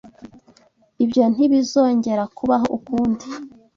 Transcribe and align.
Ibyo 1.03 1.23
ntibizongera 1.33 2.23
kubaho 2.37 2.67
ukundi? 2.77 3.25